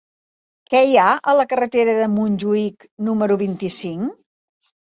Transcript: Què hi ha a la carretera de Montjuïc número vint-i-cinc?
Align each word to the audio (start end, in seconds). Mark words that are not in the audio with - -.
Què 0.73 0.79
hi 0.85 0.95
ha 1.01 1.09
a 1.33 1.35
la 1.41 1.45
carretera 1.51 1.95
de 1.99 2.09
Montjuïc 2.15 2.89
número 3.11 3.39
vint-i-cinc? 3.43 4.19